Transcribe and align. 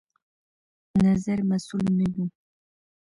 نظر 1.05 1.37
مسوول 1.49 1.85
نه 1.97 2.05
يو 2.15 2.25